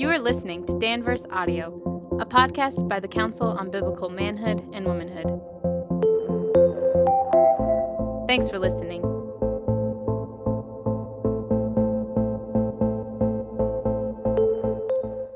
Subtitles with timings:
[0.00, 4.86] You are listening to Danvers Audio, a podcast by the Council on Biblical Manhood and
[4.86, 5.26] Womanhood.
[8.26, 9.02] Thanks for listening.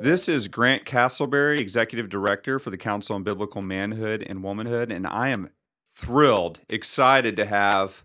[0.01, 5.07] This is Grant Castleberry, Executive Director for the Council on Biblical Manhood and Womanhood, and
[5.07, 5.51] I am
[5.95, 8.03] thrilled, excited to have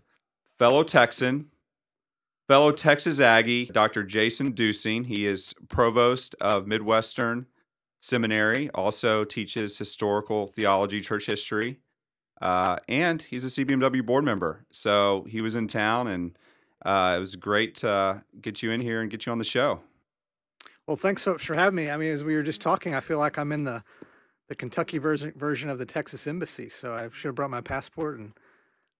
[0.58, 1.46] fellow Texan,
[2.50, 4.02] fellow Texas Aggie, Dr.
[4.02, 5.06] Jason Duesing.
[5.06, 7.46] He is provost of Midwestern
[8.00, 11.78] Seminary, also teaches historical theology, church history,
[12.42, 14.64] uh, and he's a CBMW board member.
[14.72, 16.36] So he was in town, and
[16.84, 19.78] uh, it was great to get you in here and get you on the show.
[20.88, 21.88] Well, thanks so much for having me.
[21.88, 23.80] I mean, as we were just talking, I feel like I'm in the
[24.48, 26.68] the Kentucky version version of the Texas Embassy.
[26.68, 28.32] So I should have brought my passport, and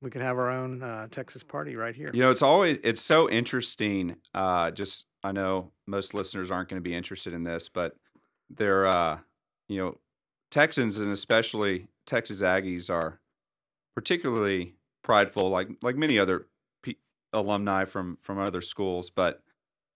[0.03, 2.11] we could have our own uh, Texas party right here.
[2.13, 4.17] You know, it's always it's so interesting.
[4.35, 7.95] Uh, just I know most listeners aren't going to be interested in this, but
[8.51, 9.19] they're uh,
[9.69, 9.99] you know
[10.51, 13.21] Texans and especially Texas Aggies are
[13.95, 16.47] particularly prideful, like like many other
[17.33, 19.43] alumni from from other schools, but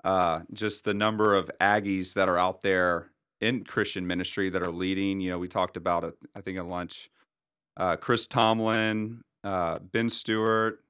[0.05, 4.71] uh, just the number of Aggies that are out there in Christian ministry that are
[4.71, 5.21] leading.
[5.21, 7.11] You know, we talked about it, I think at lunch.
[7.77, 10.81] Uh, Chris Tomlin, uh, Ben Stewart,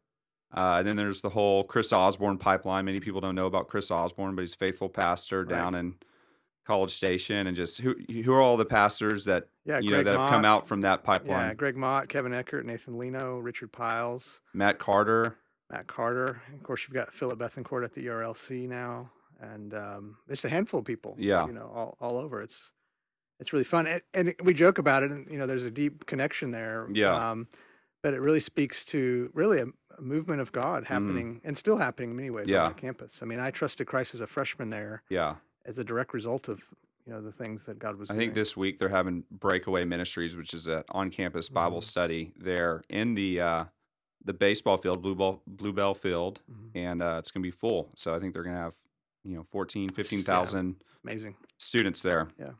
[0.57, 2.85] uh, and then there's the whole Chris Osborne pipeline.
[2.85, 5.49] Many people don't know about Chris Osborne, but he's a faithful pastor Right.
[5.49, 5.95] down in
[6.67, 10.07] College Station, and just who who are all the pastors that Yeah, you know Greg
[10.07, 11.49] that have come out from that pipeline?
[11.49, 15.37] Yeah, Greg Mott, Kevin Eckert, Nathan Lino, Richard Piles, Matt Carter.
[15.71, 16.41] Matt Carter.
[16.55, 20.81] Of course, you've got Phillip Bethancourt at the ERLC now, and um, it's a handful
[20.81, 21.17] of people.
[21.19, 21.47] Yeah.
[21.47, 22.41] you know, all, all over.
[22.43, 22.71] It's
[23.41, 26.07] it's really fun, and, and we joke about it, and you know, there's a deep
[26.07, 26.87] connection there.
[26.93, 27.31] Yeah.
[27.31, 27.49] Um,
[28.05, 29.65] but it really speaks to really a,
[29.99, 30.87] a movement of God Mm.
[30.87, 32.65] happening and still happening in many ways Yeah.
[32.65, 33.21] on that campus.
[33.23, 36.61] I mean, I trusted Christ as a freshman there Yeah, as a direct result of
[37.07, 38.27] you know the things that God was I doing.
[38.29, 41.85] think this week they're having Breakaway Ministries, which is an on-campus Bible Mhm.
[41.85, 43.65] study there in the uh,
[44.27, 46.71] the baseball field, Blue Ball Bluebell Field, Mhm.
[46.75, 47.91] and uh, it's going to be full.
[47.97, 48.75] So I think they're going to have
[49.25, 51.35] you know 14, 15,000 amazing.
[51.59, 52.29] students there.
[52.39, 52.53] Yeah.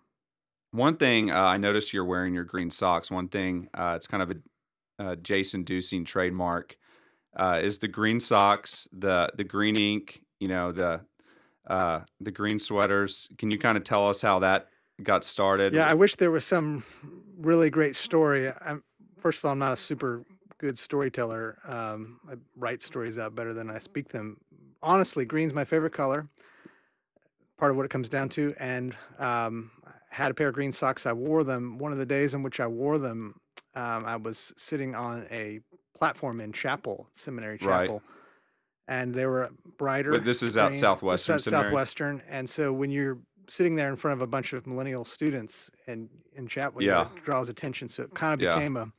[0.73, 3.11] One thing uh, I noticed you're wearing your green socks.
[3.11, 4.37] One thing uh, it's kind of a
[4.99, 6.77] uh, Jason Duesing trademark
[7.37, 10.21] uh, is the green socks, the the green ink.
[10.41, 11.01] You know the
[11.67, 13.29] uh, the green sweaters.
[13.39, 14.69] Can you kind of tell us how that
[15.03, 15.75] got started?
[15.75, 16.85] Yeah, I wish there was some
[17.39, 18.51] really great story.
[18.61, 18.83] I'm
[19.19, 20.25] first of all, I'm not a super
[20.59, 21.59] good storyteller.
[21.67, 24.39] Um, I write stories out better than I speak them.
[24.83, 26.29] Honestly, green's my favorite color.
[27.57, 30.73] Part of what it comes down to, and um, I had a pair of green
[30.73, 31.07] socks.
[31.07, 31.79] I wore them.
[31.79, 33.41] One of the days in which I wore them,
[33.75, 35.61] um, I was sitting on a
[35.99, 37.87] platform in chapel, seminary Right.
[37.87, 38.03] chapel,
[38.89, 40.13] and they were brighter.
[40.13, 40.81] But this is out green.
[40.81, 41.65] Southwestern is Seminary?
[41.67, 43.19] Southwestern, and so when you're
[43.49, 47.03] sitting there in front of a bunch of millennial students and in chapel, Yeah.
[47.03, 47.89] it draws attention.
[47.89, 48.55] So it kind of Yeah.
[48.55, 48.91] became a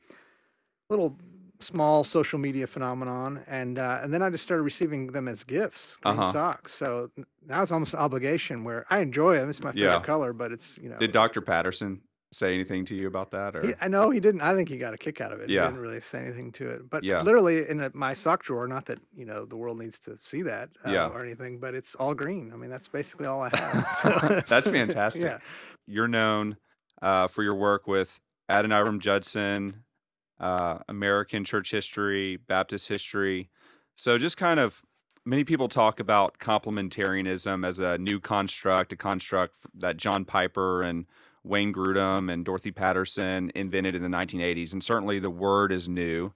[0.88, 1.16] little
[1.60, 5.96] small social media phenomenon, and uh, and then I just started receiving them as gifts,
[6.02, 6.32] green Uh-huh.
[6.32, 6.74] socks.
[6.74, 7.10] So
[7.46, 9.48] now it's almost an obligation where I enjoy them.
[9.48, 10.02] It's my favorite Yeah.
[10.02, 10.98] color, but it's you know.
[10.98, 11.40] Did Dr.
[11.40, 12.00] Patterson
[12.32, 13.54] say anything to you about that?
[13.56, 14.40] Or He, I know he didn't.
[14.40, 15.48] I think he got a kick out of it.
[15.48, 15.62] Yeah.
[15.62, 16.90] He didn't really say anything to it.
[16.90, 17.22] But Yeah.
[17.22, 20.42] literally in a, my sock drawer, not that you know the world needs to see
[20.42, 21.06] that uh, Yeah.
[21.08, 22.50] or anything, but it's all green.
[22.52, 23.86] I mean, that's basically all I have.
[24.02, 25.22] So That's fantastic.
[25.22, 25.38] Yeah.
[25.86, 26.56] you're known
[27.02, 28.18] uh, for your work with
[28.50, 29.82] Adoniram Judson,
[30.40, 33.50] uh, American church history, Baptist history.
[33.96, 34.82] So just kind of
[35.24, 41.06] many people talk about complementarianism as a new construct, a construct that John Piper and
[41.46, 44.72] Wayne Grudem and Dorothy Patterson invented in the 1980s.
[44.72, 46.32] And certainly the word is new,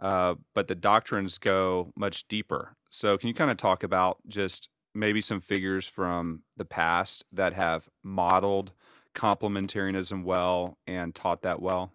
[0.00, 2.76] uh, but the doctrines go much deeper.
[2.90, 7.52] So can you kind of talk about just maybe some figures from the past that
[7.54, 8.72] have modeled
[9.14, 11.92] complementarianism well and taught that well?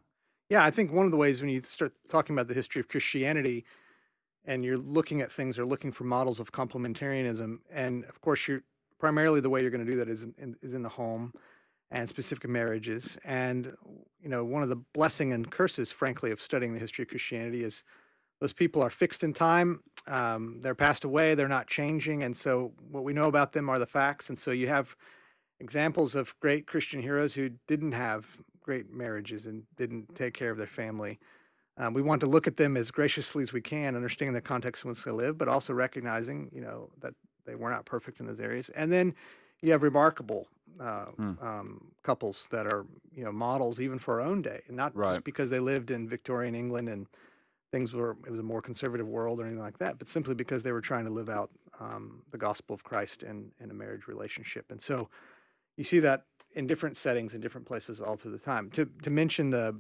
[0.50, 2.88] Yeah, I think one of the ways when you start talking about the history of
[2.88, 3.66] Christianity
[4.46, 8.62] and you're looking at things or looking for models of complementarianism, and of course, you're
[9.00, 11.34] primarily the way you're going to do that is in, is in the home
[11.92, 13.18] and specific marriages.
[13.24, 13.74] And
[14.22, 17.64] you know, one of the blessing and curses, frankly, of studying the history of Christianity
[17.64, 17.84] is
[18.42, 19.82] those people are fixed in time.
[20.08, 21.36] Um, they're passed away.
[21.36, 24.30] They're not changing, and so what we know about them are the facts.
[24.30, 24.96] And so you have
[25.60, 28.26] examples of great Christian heroes who didn't have
[28.62, 31.20] great marriages and didn't take care of their family.
[31.78, 34.84] Um, we want to look at them as graciously as we can, understanding the context
[34.84, 37.14] in which they live, but also recognizing, you know, that
[37.46, 38.70] they were not perfect in those areas.
[38.70, 39.14] And then
[39.62, 40.48] you have remarkable
[40.80, 41.34] uh, Hmm.
[41.42, 45.12] um, couples that are, you know, models even for our own day, and not Right.
[45.12, 47.08] just because they lived in Victorian England and
[47.72, 50.64] things were it was a more conservative world or anything like that, but simply because
[50.64, 54.08] they were trying to live out um, the gospel of Christ in in a marriage
[54.08, 54.66] relationship.
[54.72, 55.10] And so,
[55.78, 58.70] you see that in different settings in different places all through the time.
[58.72, 59.80] To to mention the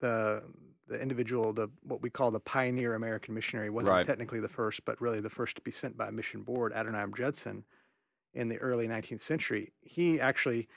[0.00, 0.42] the
[0.88, 4.06] the individual, the what we call the pioneer American missionary, wasn't Right.
[4.06, 7.12] technically the first, but really the first to be sent by a mission board, Adoniram
[7.16, 7.64] Judson,
[8.36, 9.72] in the early 19th century.
[9.82, 10.68] He actually,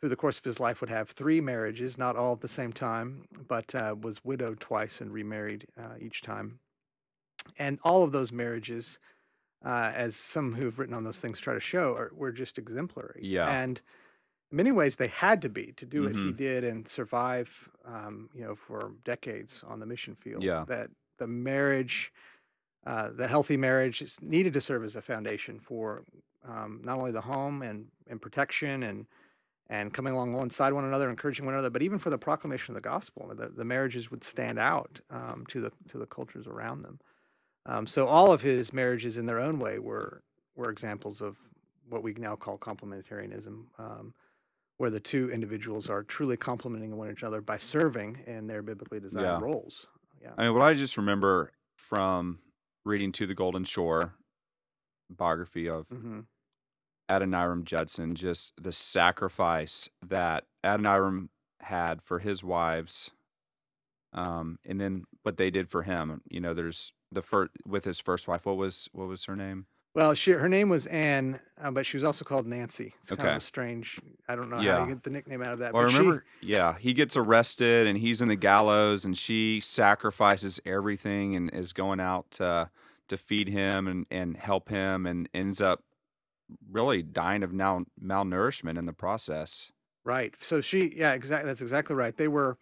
[0.00, 2.72] through the course of his life, would have three marriages, not all at the same
[2.72, 6.58] time, but uh, was widowed twice and remarried uh, each time.
[7.58, 8.98] And all of those marriages,
[9.64, 13.20] uh, as some who've written on those things try to show, are, were just exemplary.
[13.22, 13.48] Yeah.
[13.48, 13.80] And
[14.50, 16.36] in many ways, they had to be to do what he Mhm.
[16.36, 17.48] did and survive,
[17.84, 20.42] um, you know, for decades on the mission field.
[20.42, 20.64] Yeah.
[20.68, 22.12] That the marriage,
[22.86, 26.04] uh, the healthy marriage, is needed to serve as a foundation for
[26.48, 29.06] um, not only the home and and protection and
[29.68, 32.80] and coming along alongside one another, encouraging one another, but even for the proclamation of
[32.80, 33.32] the gospel.
[33.36, 37.00] The, the marriages would stand out um, to the to the cultures around them.
[37.66, 40.22] Um, so all of his marriages, in their own way, were
[40.54, 41.36] were examples of
[41.88, 44.14] what we now call complementarianism, um,
[44.76, 49.24] where the two individuals are truly complementing one another by serving in their biblically designed
[49.24, 49.40] Yeah.
[49.40, 49.86] roles.
[50.22, 50.32] Yeah.
[50.38, 52.38] I mean, what I just remember from
[52.86, 54.14] reading To the Golden Shore
[55.10, 56.20] biography of hmm
[57.10, 61.28] Adoniram Judson, just the sacrifice that Adoniram
[61.60, 63.10] had for his wives,
[64.12, 66.20] um, and then what they did for him.
[66.28, 68.46] You know, there's the first with his first wife.
[68.46, 69.66] What was what was her name?
[69.96, 72.92] Well, she her name was Anne, uh, but she was also called Nancy.
[73.00, 73.98] It's kind of strange.
[74.28, 74.82] I don't know how Yeah.
[74.82, 75.72] you get the nickname out of that.
[75.72, 75.90] Well, but
[76.42, 81.50] she- yeah, he gets arrested and he's in the gallows, and she sacrifices everything and
[81.54, 82.68] is going out to
[83.08, 85.82] to feed him and and help him, and ends up
[86.70, 89.72] really dying of now malnourishment in the process.
[90.04, 90.34] Right.
[90.40, 91.48] So she, yeah, exactly.
[91.48, 92.14] That's exactly right.
[92.16, 92.58] They were,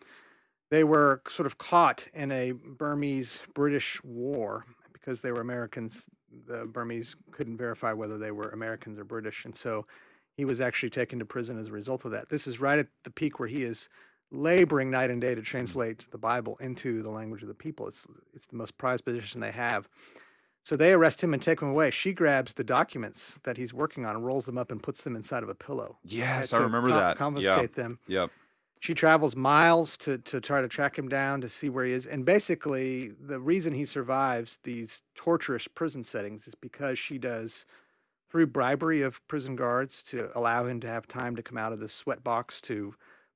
[0.71, 4.65] they were sort of caught in a Burmese British war
[4.95, 6.03] because they were Americans.
[6.47, 9.87] The Burmese couldn't verify whether they were Americans or British, and so
[10.37, 12.29] he was actually taken to prison as a result of that.
[12.29, 13.89] This is right at the peak where he is
[14.31, 17.87] laboring night and day to translate the Bible into the language of the people.
[17.87, 19.89] It's it's the most prized position they have.
[20.65, 21.91] So they arrest him and take him away.
[21.91, 25.15] She grabs the documents that he's working on and rolls them up and puts them
[25.15, 27.19] inside of a pillow Yes, I remember that.
[27.19, 27.99] Confiscate them.
[28.07, 28.31] Yeah, yep.
[28.81, 32.07] She travels miles to to try to track him down to see where he is.
[32.07, 37.67] And basically, the reason he survives these torturous prison settings is because she does
[38.31, 41.81] through bribery of prison guards to allow him to have time to come out of
[41.81, 42.95] the sweat box to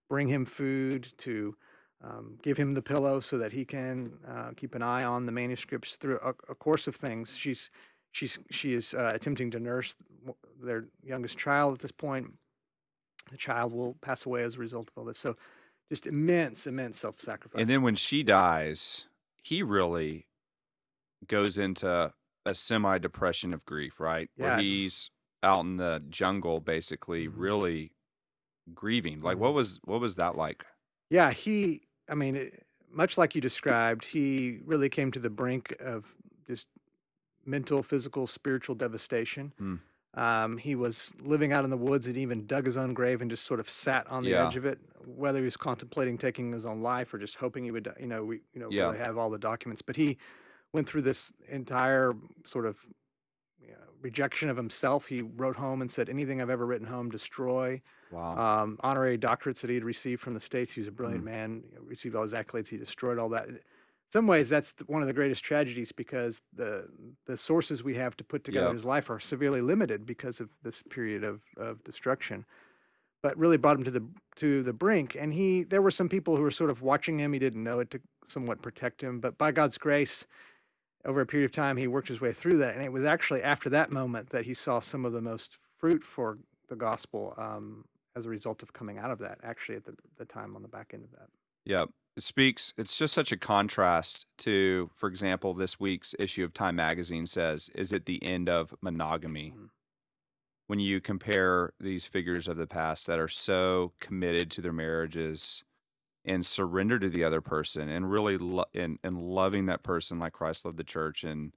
[0.08, 1.54] bring him food to
[2.02, 5.32] um, give him the pillow so that he can uh, keep an eye on the
[5.32, 7.36] manuscripts through a, a course of things.
[7.36, 7.70] She's
[8.12, 9.94] she's she is uh, attempting to nurse
[10.62, 12.32] their youngest child at this point.
[13.30, 15.18] The child will pass away as a result of all this.
[15.18, 15.36] So,
[15.88, 17.60] just immense, immense self-sacrifice.
[17.60, 19.04] And then when she dies,
[19.42, 20.26] he really
[21.26, 22.12] goes into
[22.46, 24.30] a semi depression of grief, right?
[24.36, 24.56] Yeah.
[24.56, 25.10] Where he's
[25.42, 27.32] out in the jungle basically Mhm.
[27.36, 27.92] really
[28.74, 29.20] grieving.
[29.20, 29.54] Like what Mhm.
[29.54, 30.64] was what was that like?
[31.10, 35.74] Yeah, he, I mean, it, much like you described, he really came to the brink
[35.80, 36.12] of
[36.46, 36.66] just
[37.46, 39.52] mental, physical, spiritual devastation.
[39.58, 39.76] Hmm.
[40.14, 43.30] Um, he was living out in the woods and even dug his own grave and
[43.30, 44.38] just sort of sat on the Yeah.
[44.38, 47.70] edge of it, whether he was contemplating taking his own life or just hoping he
[47.70, 48.84] would, you know, we, you know, Yeah.
[48.84, 49.82] really have all the documents.
[49.82, 50.18] But he
[50.72, 52.14] went through this entire
[52.46, 52.78] sort of
[53.60, 55.06] you know, rejection of himself.
[55.06, 58.34] He wrote home and said, "Anything I've ever written home, destroy." Wow.
[58.34, 60.72] um, honorary doctorates that he had received from the states.
[60.72, 61.24] He was a brilliant Mm.
[61.24, 61.64] man.
[61.74, 62.68] know, received all his accolades.
[62.68, 63.48] He destroyed all that.
[64.08, 66.88] In some ways, that's one of the greatest tragedies because the
[67.26, 70.82] the sources we have to put together his life are severely limited because of this
[70.88, 72.46] period of of destruction.
[73.20, 75.14] But really brought him to the to the brink.
[75.14, 77.34] And he there were some people who were sort of watching him.
[77.34, 79.20] He didn't know it to somewhat protect him.
[79.20, 80.26] But by God's grace.
[81.04, 83.40] Over a period of time, he worked his way through that, and it was actually
[83.42, 86.38] after that moment that he saw some of the most fruit for
[86.68, 87.84] the gospel um,
[88.16, 89.38] as a result of coming out of that.
[89.44, 91.28] Actually, at the, the time on the back end of that.
[91.64, 91.84] Yeah,
[92.22, 92.72] speaks.
[92.76, 97.68] It's just such a contrast to, for example, this week's issue of Time Magazine says,
[97.74, 99.70] "Is it the end of monogamy?" Mhm.
[100.66, 105.64] When you compare these figures of the past that are so committed to their marriages
[106.24, 110.34] and surrender to the other person, and really lo- and and loving that person like
[110.34, 111.54] Christ loved the church, and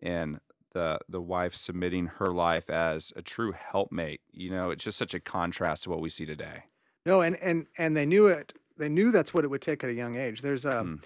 [0.00, 0.40] and
[0.72, 4.20] the the wife submitting her life as a true helpmate.
[4.30, 6.64] You know, it's just such a contrast to what we see today.
[7.04, 8.52] No, and and and they knew it.
[8.76, 10.42] They knew that's what it would take at a young age.
[10.42, 10.96] There's a Hmm.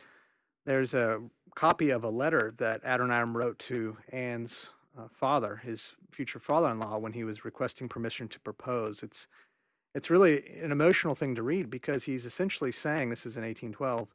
[0.64, 1.22] there's a
[1.54, 7.12] copy of a letter that Adoniram wrote to Anne's uh, father, his future father-in-law, when
[7.12, 9.02] he was requesting permission to propose.
[9.02, 9.26] It's
[9.94, 14.08] it's really an emotional thing to read because he's essentially saying this is in 1812,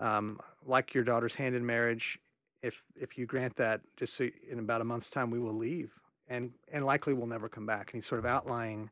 [0.00, 2.18] um, like your daughter's hand in marriage.
[2.62, 5.92] If if you grant that, just so in about a month's time we will leave,
[6.28, 7.92] and and likely we'll never come back.
[7.92, 8.90] And he's sort of outlining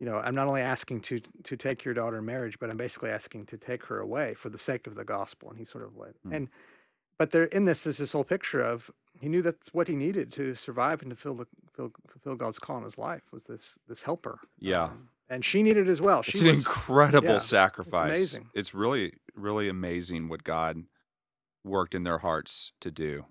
[0.00, 2.76] you know, I'm not only asking to to take your daughter in marriage, but I'm
[2.76, 5.50] basically asking to take her away for the sake of the gospel.
[5.50, 6.14] And he sort of led.
[6.22, 6.32] Hmm.
[6.32, 6.48] And
[7.18, 8.90] but there in this is this whole picture of
[9.20, 12.58] he knew that's what he needed to survive and to fill the fill, fulfill God's
[12.58, 14.38] call in his life was this this helper.
[14.60, 14.84] Yeah.
[14.84, 16.20] Um, and she needed it as well.
[16.20, 18.10] It's an was incredible yeah, sacrifice.
[18.10, 18.48] amazing.
[18.54, 20.82] It's really, really amazing what God
[21.64, 23.24] worked in their hearts to do.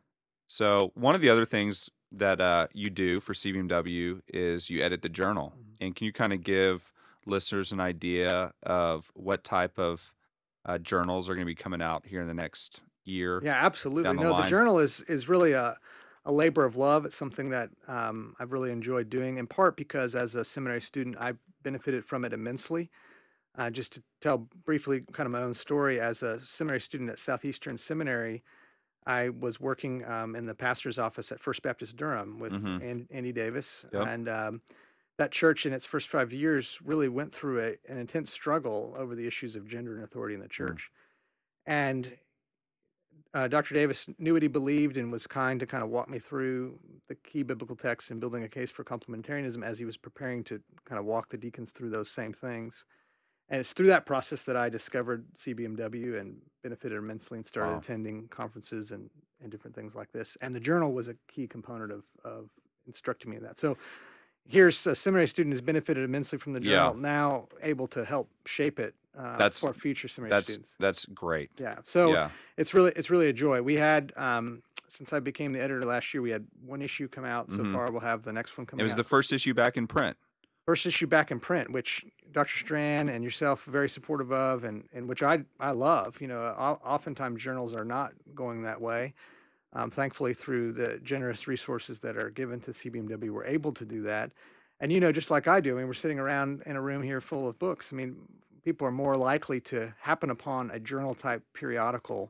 [0.45, 5.01] So one of the other things that uh, you do for CBMW is you edit
[5.01, 5.53] the journal.
[5.57, 5.85] Mhm.
[5.87, 6.81] And can you kind of give
[7.25, 10.01] listeners an idea of what type of
[10.65, 13.41] uh, journals are going to be coming out here in the next year?
[13.43, 14.15] Yeah, absolutely.
[14.15, 15.77] the no, the journal is is really a
[16.25, 17.05] a labor of love.
[17.05, 21.15] It's something that um, I've really enjoyed doing, in part because as a seminary student,
[21.17, 21.33] I
[21.63, 22.91] benefited from it immensely.
[23.57, 27.17] Uh, just to tell briefly, kind of my own story, as a seminary student at
[27.17, 28.43] Southeastern Seminary,
[29.07, 32.81] I was working um, in the pastor's office at First Baptist Durham with Mhm.
[32.83, 34.07] An- Andy Davis, Yep.
[34.07, 34.61] and um,
[35.17, 39.15] that church in its first five years really went through a, an intense struggle over
[39.15, 40.91] the issues of gender and authority in the church.
[41.65, 42.17] And
[43.33, 43.73] uh, Dr.
[43.73, 47.15] Davis knew what he believed and was kind to kind of walk me through the
[47.15, 50.99] key biblical texts and building a case for complementarianism as he was preparing to kind
[50.99, 52.85] of walk the deacons through those same things.
[53.50, 57.77] And it's through that process that I discovered CBMW and benefited immensely and started Wow.
[57.80, 59.10] attending conferences and,
[59.42, 60.38] and different things like this.
[60.42, 62.50] And the journal was a key component of, of
[62.88, 63.58] instructing me in that.
[63.60, 63.77] So
[64.46, 66.77] here's a seminary student who's benefited immensely from the Yeah.
[66.88, 70.75] journal, now able to help shape it uh, That's- for future seminary That's students.
[70.80, 71.50] that's great.
[71.58, 71.77] Yeah.
[71.86, 72.30] So yeah.
[72.58, 73.62] it's really it's really a joy.
[73.63, 77.25] We had um, since I became the editor last year, we had one issue come
[77.25, 77.74] out so Mhm.
[77.74, 77.92] far.
[77.92, 78.77] We'll have the next one come.
[78.80, 78.82] Out.
[78.82, 78.98] It was out.
[78.98, 80.16] the first issue back in print.
[80.67, 82.57] First issue back in print, which Dr.
[82.57, 86.19] Strachan and yourself are very supportive of, and and which I I love.
[86.19, 86.41] You know,
[86.83, 89.13] oftentimes journals are not going that way.
[89.71, 94.01] Um, thankfully, through the generous resources that are given to CBMW, we're able to do
[94.03, 94.33] that.
[94.81, 97.01] And you know, just like I do, I mean, we're sitting around in a room
[97.01, 97.93] here full of books.
[97.93, 98.17] I mean,
[98.65, 102.29] people are more likely to happen upon a journal type periodical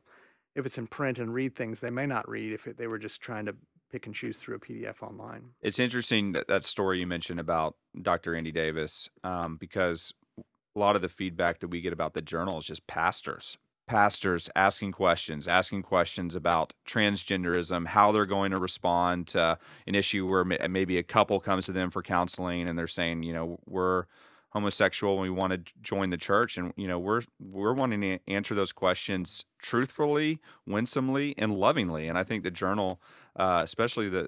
[0.54, 2.98] if it's in print and read things they may not read if it, they were
[2.98, 3.54] just trying to
[3.90, 5.50] pick and choose through a PDF online.
[5.62, 8.34] It's interesting that that story you mentioned about Dr.
[8.34, 12.58] Andy Davis, um, because a lot of the feedback that we get about the journal
[12.58, 13.56] is just pastors,
[13.88, 20.28] pastors asking questions, asking questions about transgenderism, how they're going to respond to an issue
[20.28, 24.04] where maybe a couple comes to them for counseling and they're saying, you know, we're
[24.50, 28.18] homosexual and we want to join the church and you know we're we're wanting to
[28.28, 32.98] answer those questions truthfully winsomely and lovingly and i think the journal
[33.36, 34.26] uh, especially the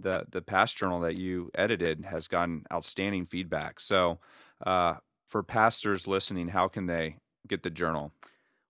[0.00, 3.80] the the past journal that you edited has gotten outstanding feedback.
[3.80, 4.18] So,
[4.64, 4.94] uh,
[5.28, 7.16] for pastors listening, how can they
[7.48, 8.12] get the journal?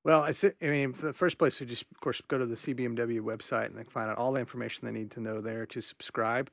[0.05, 3.21] Well, I, I mean, the first place we just, of course, go to the CBMW
[3.21, 6.49] website and they find out all the information they need to know there to subscribe.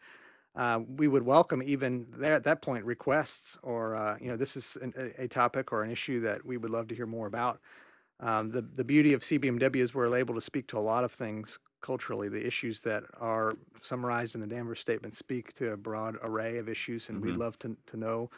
[0.56, 4.56] Uh, we would welcome even there at that point requests or uh, you know this
[4.56, 7.60] is an, a, topic or an issue that we would love to hear more about.
[8.20, 11.12] Um, the the beauty of CBMW is we're able to speak to a lot of
[11.12, 12.30] things culturally.
[12.30, 16.70] The issues that are summarized in the Danvers statement speak to a broad array of
[16.70, 17.38] issues, and we'd Mhm.
[17.38, 18.30] love to to know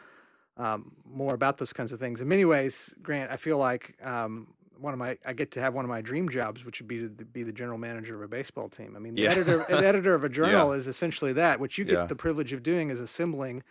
[0.56, 2.20] um, more about those kinds of things.
[2.20, 5.74] In many ways, Grant, I feel like um, one of my I get to have
[5.74, 8.28] one of my dream jobs, which would be to be the general manager of a
[8.28, 8.94] baseball team.
[8.96, 9.30] I mean, the Yeah.
[9.32, 11.58] editor an editor of a journal is essentially that.
[11.60, 12.06] What you get Yeah.
[12.06, 13.62] the privilege of doing is assembling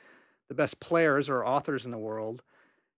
[0.48, 2.44] the best players or authors in the world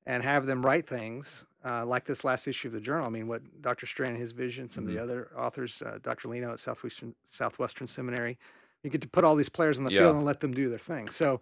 [0.05, 3.05] and have them write things uh, like this last issue of the journal.
[3.05, 3.85] I mean, what Dr.
[3.85, 6.29] Strachan, and his vision, some of the other authors, uh, Dr.
[6.29, 8.37] Leno at Southwestern Southwestern Seminary,
[8.83, 10.01] you get to put all these players on the Yeah.
[10.01, 11.09] field and let them do their thing.
[11.09, 11.41] So,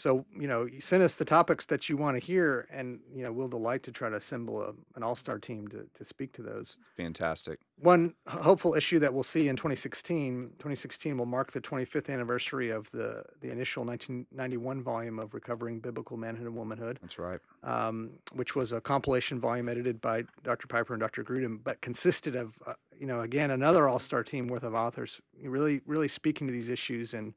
[0.00, 3.22] so you know, you send us the topics that you want to hear, and you
[3.22, 6.42] know, we'll delight to try to assemble a, an all-star team to to speak to
[6.42, 6.78] those.
[6.96, 7.58] Fantastic.
[7.78, 12.90] One hopeful issue that we'll see in 2016, 2016 will mark the 25th anniversary of
[12.92, 17.40] the the initial 1991 volume of Recovering Biblical Manhood and Womanhood That's right.
[17.62, 20.66] um, which was a compilation volume edited by Dr.
[20.66, 21.22] Piper and Dr.
[21.22, 25.82] Grudem, but consisted of, uh, you know, again another all-star team worth of authors, really,
[25.86, 27.34] really speaking to these issues and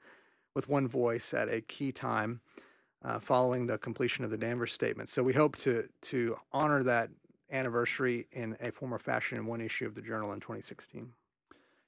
[0.55, 2.39] with one voice at a key time
[3.03, 5.09] uh, following the completion of the Danvers Statement.
[5.09, 7.09] So we hope to to honor that
[7.51, 11.11] anniversary in a form or fashion in one issue of the journal in 2016.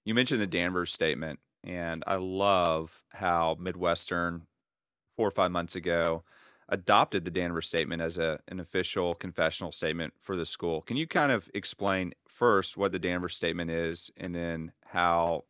[0.03, 4.43] You mentioned the Danvers statement, and I love how Midwestern
[5.15, 6.23] four or five months ago
[6.69, 10.81] adopted the Danvers statement as a an official confessional statement for the school.
[10.81, 15.45] Can you kind of explain first what the Danvers statement is, and then how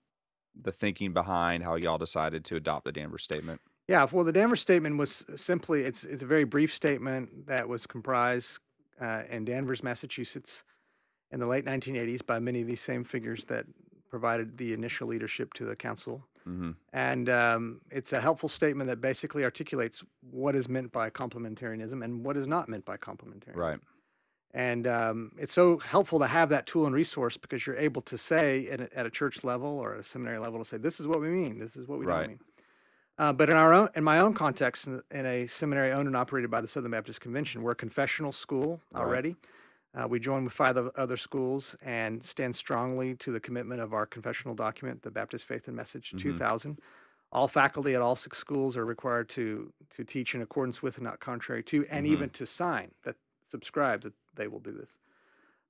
[0.61, 3.59] the thinking behind how y'all decided to adopt the Danvers statement?
[3.87, 7.85] Yeah, well, the Danvers statement was simply it's it's a very brief statement that was
[7.85, 8.59] comprised
[8.99, 10.63] uh, in Danvers, Massachusetts,
[11.31, 13.65] in the late 1980s by many of these same figures that
[14.09, 16.23] provided the initial leadership to the council.
[16.45, 22.03] hmm And um, it's a helpful statement that basically articulates what is meant by complementarianism
[22.03, 23.55] and what is not meant by complementarianism.
[23.55, 23.79] Right.
[24.53, 28.17] And um, it's so helpful to have that tool and resource because you're able to
[28.17, 30.99] say at a, at a church level or at a seminary level to say, this
[31.01, 32.19] is what we mean, this is what we Right.
[32.19, 32.39] don't mean.
[33.17, 36.17] Uh, but in our own, in my own context, in, in a seminary owned and
[36.17, 39.01] operated by the Southern Baptist Convention, we're a confessional school Right.
[39.01, 39.35] already.
[39.93, 44.05] Uh, we join with five other schools and stand strongly to the commitment of our
[44.05, 46.21] confessional document, the Baptist Faith and Message Mhm.
[46.21, 46.79] 2000.
[47.31, 51.05] All faculty at all six schools are required to to teach in accordance with and
[51.05, 52.09] not contrary to, and Mhm.
[52.11, 53.15] even to sign that
[53.49, 54.89] subscribe that they will do this.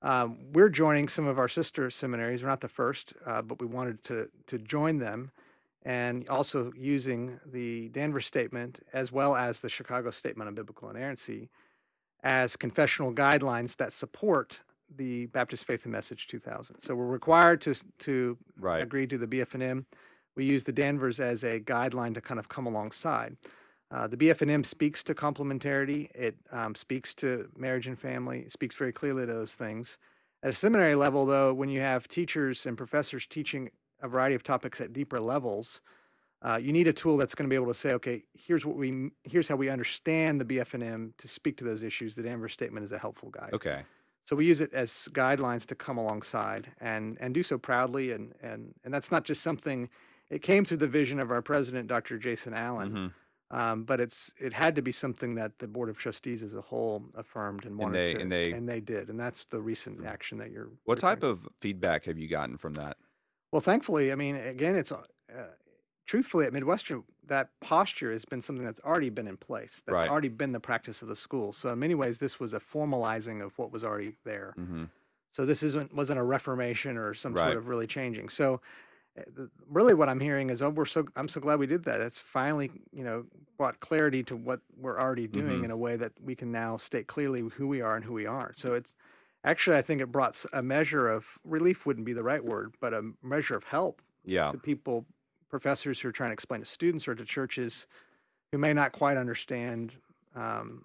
[0.01, 2.43] Um, we're joining some of our sister seminaries.
[2.43, 5.31] We're not the first, uh, but we wanted to to join them,
[5.85, 11.49] and also using the Danvers Statement as well as the Chicago Statement on Biblical Inerrancy
[12.23, 14.59] as confessional guidelines that support
[14.97, 16.81] the Baptist Faith and Message 2000.
[16.81, 18.83] So we're required to to Right.
[18.83, 19.85] agreed to the BFNM.
[20.35, 23.37] We use the Danvers as a guideline to kind of come alongside.
[23.91, 26.09] Uh, the BFNM speaks to complementarity.
[26.15, 28.39] It um, speaks to marriage and family.
[28.41, 29.97] It speaks very clearly to those things.
[30.43, 33.69] At a seminary level, though, when you have teachers and professors teaching
[34.05, 35.81] a variety of topics at deeper levels,
[36.41, 38.75] uh, you need a tool that's going to be able to say, okay, here's what
[38.77, 42.15] we, here's how we understand the BFNM to speak to those issues.
[42.15, 43.49] The Danvers statement is a helpful guide.
[43.53, 43.81] Okay.
[44.25, 48.33] So we use it as guidelines to come alongside and and do so proudly and
[48.41, 49.87] and and that's not just something.
[50.31, 52.17] It came through the vision of our president, Dr.
[52.17, 53.07] Jason Allen, hmm
[53.51, 56.61] um, but it's it had to be something that the board of trustees as a
[56.61, 59.61] whole affirmed and And wanted they- to, and they- and they did, and that's the
[59.61, 60.69] recent action that you're.
[60.85, 62.97] What referring type of feedback have you gotten from that?
[63.55, 65.05] Well, thankfully, I mean, again, it's uh,
[66.05, 69.81] truthfully at Midwestern that posture has been something that's already been in place.
[69.85, 70.09] That's Right.
[70.09, 71.53] already been the practice of the school.
[71.53, 74.57] So in many ways, this was a formalizing of what was already there.
[74.59, 74.83] Mm-hmm.
[75.31, 77.45] So this isn't wasn't a reformation or some Right.
[77.45, 78.27] sort of really changing.
[78.27, 78.59] So
[79.17, 82.01] uh, really what I'm hearing is oh we're so I'm so glad we did that.
[82.01, 83.25] It's finally, you know,
[83.57, 85.65] brought clarity to what we're already doing Mhm.
[85.65, 88.25] in a way that we can now state clearly who we are and who we
[88.25, 88.57] aren't.
[88.57, 88.93] So it's
[89.45, 92.93] actually I think it brought a measure of relief wouldn't be the right word, but
[92.93, 94.51] a measure of help Yeah.
[94.51, 95.05] to people
[95.49, 97.87] professors who are trying to explain to students or to churches
[98.51, 99.93] who may not quite understand
[100.35, 100.83] um,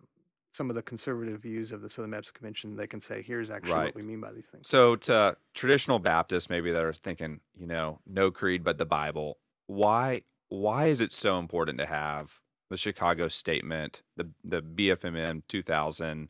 [0.52, 3.72] some of the conservative views of the Southern Baptist Convention, they can say, here's actually
[3.72, 3.86] Right.
[3.86, 4.66] what we mean by these things.
[4.66, 9.38] So to traditional Baptists, maybe that are thinking, you know, no creed but the Bible.
[9.66, 12.32] Why why is it so important to have
[12.70, 16.28] the Chicago Statement, the the BFMN 2000,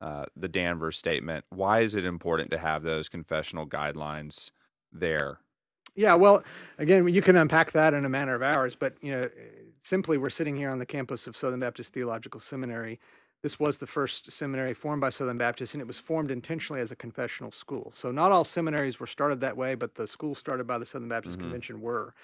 [0.00, 1.44] uh, the Danvers Statement?
[1.50, 4.50] Why is it important to have those confessional guidelines
[4.92, 5.40] there?
[5.94, 6.44] Yeah, well,
[6.78, 9.28] again, you can unpack that in a matter of hours, but you know,
[9.82, 13.00] simply we're sitting here on the campus of Southern Baptist Theological Seminary.
[13.42, 16.90] This was the first seminary formed by Southern Baptists, and it was formed intentionally as
[16.92, 17.92] a confessional school.
[17.94, 21.08] So not all seminaries were started that way, but the schools started by the Southern
[21.08, 21.38] Baptist Mhm.
[21.38, 22.14] Convention were.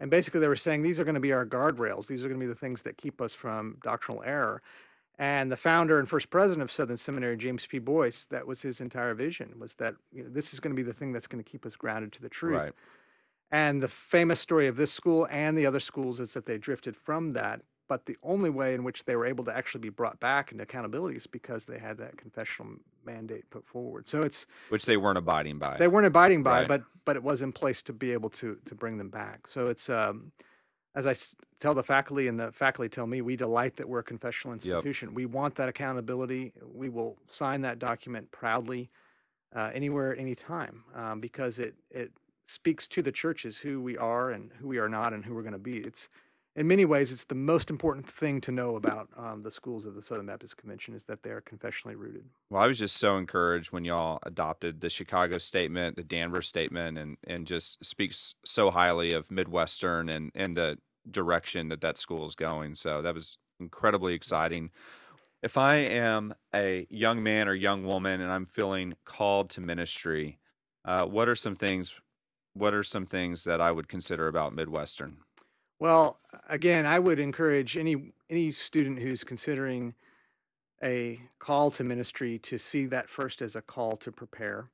[0.00, 2.06] And basically, they were saying these are going to be our guardrails.
[2.06, 4.62] These are going to be the things that keep us from doctrinal error.
[5.18, 7.78] And the founder and first president of Southern Seminary, James P.
[7.80, 10.86] Boyce, that was his entire vision: was that you know, this is going to be
[10.86, 12.56] the thing that's going to keep us grounded to the truth.
[12.56, 12.72] Right.
[13.50, 16.96] And the famous story of this school and the other schools is that they drifted
[16.96, 17.62] from that.
[17.88, 20.62] But the only way in which they were able to actually be brought back into
[20.62, 22.74] accountability is because they had that confessional
[23.06, 24.06] mandate put forward.
[24.06, 25.78] So it's Which they weren't abiding by.
[25.78, 26.68] they weren't abiding by, Right.
[26.68, 29.46] but but it was in place to be able to to bring them back.
[29.48, 30.30] So it's um,
[30.98, 34.00] as I s- tell the faculty and the faculty tell me, we delight that we're
[34.00, 35.14] a confessional institution.
[35.14, 36.52] We want that accountability.
[36.74, 38.90] We will sign that document proudly,
[39.54, 42.10] uh, anywhere, anytime, um, because it it
[42.48, 45.42] speaks to the churches who we are and who we are not and who we're
[45.42, 45.76] going to be.
[45.78, 46.08] It's
[46.56, 49.94] in many ways, it's the most important thing to know about um, the schools of
[49.94, 52.24] the Southern Baptist Convention is that they are confessionally rooted.
[52.50, 56.98] Well, I was just so encouraged when y'all adopted the Chicago statement, the Danvers statement,
[56.98, 60.78] and and just speaks so highly of Midwestern and and the
[61.12, 62.74] direction that that school is going.
[62.74, 64.70] So that was incredibly exciting.
[65.42, 70.38] If I am a young man or young woman and I'm feeling called to ministry,
[70.84, 71.94] uh, what are some things?
[72.54, 75.16] What are some things that I would consider about Midwestern?
[75.78, 76.18] Well,
[76.48, 79.94] again, I would encourage any any student who's considering
[80.82, 84.68] a call to ministry to see that first as a call to prepare.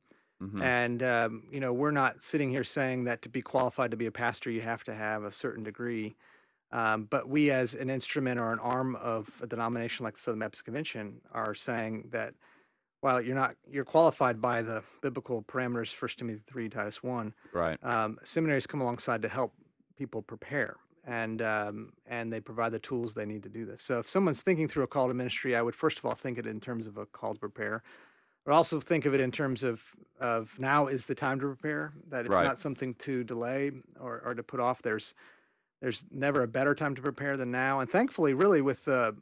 [0.51, 3.97] Hmm And um, you know, we're not sitting here saying that to be qualified to
[3.97, 6.17] be a pastor, you have to have a certain degree.
[6.73, 10.41] Um, but we, as an instrument or an arm of a denomination like the Southern
[10.41, 12.35] Baptist Convention, are saying that
[13.01, 17.79] while you're not you're qualified by the biblical parameters, First Timothy three, Titus one, Right.
[17.83, 19.55] um, seminaries come alongside to help
[19.99, 20.77] people prepare
[21.07, 24.41] and um, and they provide the tools they need to do this so if someone's
[24.43, 26.87] thinking through a call to ministry i would first of all think it in terms
[26.87, 27.83] of a call to prepare
[28.45, 29.83] but also think of it in terms of
[30.21, 31.95] of now is the time to prepare.
[32.09, 32.43] That it's Right.
[32.43, 34.83] not something to delay or, or to put off.
[34.83, 35.15] There's
[35.81, 37.81] there's never a better time to prepare than now.
[37.81, 39.17] And thankfully, really, with the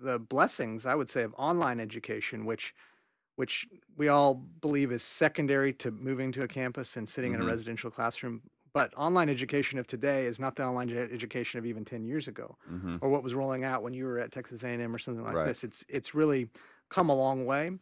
[0.00, 2.74] the blessings, I would say, of online education, which
[3.36, 3.66] which
[3.96, 7.40] we all believe is secondary to moving to a campus and sitting in Mhm.
[7.40, 8.42] a residential classroom.
[8.72, 12.28] But online education of today is not the online ed- education of even 10 years
[12.28, 15.24] ago hmm or what was rolling out when you were at Texas A&M or something
[15.24, 15.42] like Right.
[15.42, 15.64] this.
[15.64, 16.50] It's it's really
[16.90, 17.78] come a long way.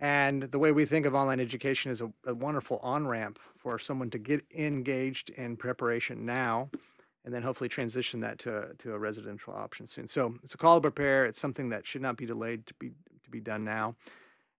[0.00, 3.78] And the way we think of online education is a, a wonderful on ramp for
[3.78, 6.70] someone to get engaged in preparation now,
[7.24, 10.08] and then hopefully transition that to to a residential option soon.
[10.08, 11.26] So it's a call to prepare.
[11.26, 12.90] It's something that should not be delayed to be
[13.24, 13.96] to be done now.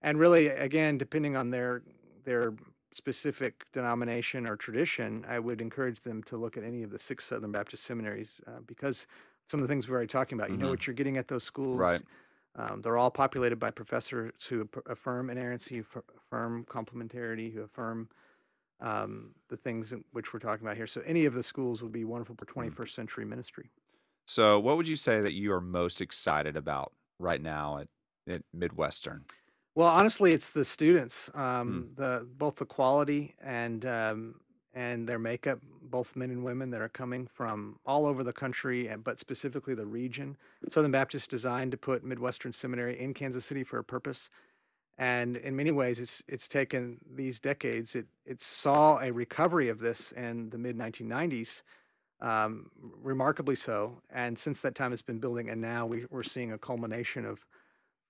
[0.02, 1.84] And really, again, depending on their
[2.24, 2.54] their
[2.94, 7.26] specific denomination or tradition, I would encourage them to look at any of the six
[7.26, 9.08] Southern Baptist seminaries uh, because
[9.50, 10.52] some of the things we're already talking about.
[10.52, 10.70] You know Mhm.
[10.70, 11.80] what you're getting at those schools.
[11.80, 12.02] Right.
[12.60, 15.86] Um, they're all populated by professors who affirm inerrancy, who
[16.18, 18.10] affirm complementarity, who affirm
[18.82, 20.88] um, the things in which we're talking about here.
[20.88, 23.70] So any of the schools would be wonderful for 21st century ministry.
[24.26, 27.88] So, what would you say that you are most excited about right now at,
[28.32, 29.26] at Midwestern?
[29.74, 34.36] Well, honestly, it's the students, um, the both the quality and um,
[34.74, 38.90] and their makeup, both men and women that are coming from all over the country,
[39.04, 40.38] but specifically the region.
[40.70, 44.30] Southern Baptist designed to put Midwestern Seminary in Kansas City for a purpose,
[44.98, 47.96] and in many ways, it's it's taken these decades.
[47.96, 51.62] It it saw a recovery of this in the mid 1990s,
[52.22, 52.70] um,
[53.02, 56.58] remarkably so, and since that time, it's been building, and now we, we're seeing a
[56.58, 57.44] culmination of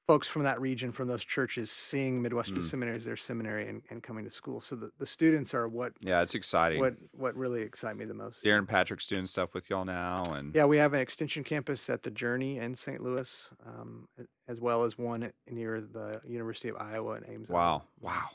[0.10, 2.64] folks from that region, from those churches, seeing Midwestern Mm.
[2.64, 4.60] Seminary as their seminary and, and coming to school.
[4.60, 6.80] So the, the students are what Yeah, it's exciting.
[6.80, 8.44] what what really excite me the most.
[8.44, 12.02] Darren Patrick's doing stuff with y'all now, and Yeah, we have an extension campus at
[12.02, 13.04] the Journey in St.
[13.04, 14.08] Louis, um,
[14.48, 17.48] as well as one near the University of Iowa in Ames.
[17.50, 18.30] Wow, wow.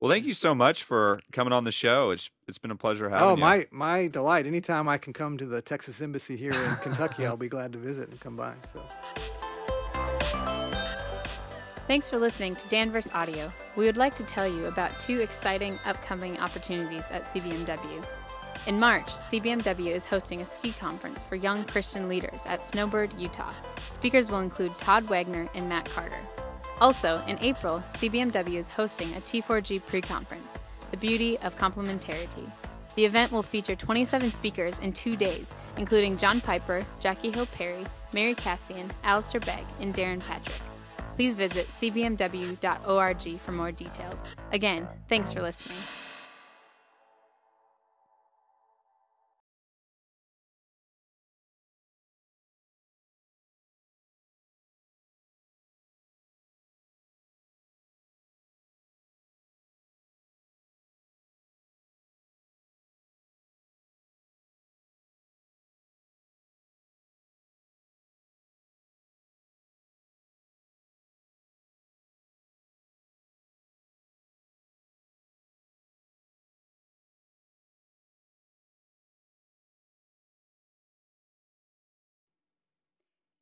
[0.00, 2.10] Well, thank you so much for coming on the show.
[2.10, 3.40] It's it's been a pleasure having Oh, you.
[3.40, 4.48] my my delight!
[4.48, 7.78] Anytime I can come to the Texas Embassy here in Kentucky, I'll be glad to
[7.78, 8.54] visit and come by.
[8.74, 9.31] So.
[11.92, 13.52] Thanks for listening to Danvers Audio.
[13.76, 18.02] We would like to tell you about two exciting upcoming opportunities at CBMW.
[18.66, 23.52] In March, CBMW is hosting a ski conference for young Christian leaders at Snowbird, Utah.
[23.76, 26.20] Speakers will include Todd Wagner and Matt Carter.
[26.80, 30.60] Also, in April, CBMW is hosting a T4G pre conference,
[30.92, 32.50] The Beauty of Complementarity.
[32.94, 37.84] The event will feature 27 speakers in two days, including John Piper, Jackie Hill Perry,
[38.14, 40.71] Mary Kassian, Alistair Begg, and Darren Patrick.
[41.16, 44.20] Please visit cbmw.org for more details.
[44.52, 45.78] Again, thanks for listening.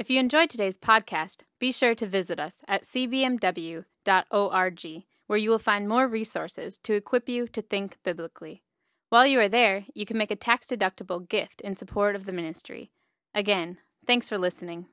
[0.01, 3.85] If you enjoyed today's podcast, be sure to visit us at cbmw.org,
[5.27, 8.63] where you will find more resources to equip you to think biblically.
[9.11, 12.33] While you are there, you can make a tax deductible gift in support of the
[12.33, 12.93] ministry.
[13.35, 14.87] Again, thanks for listening.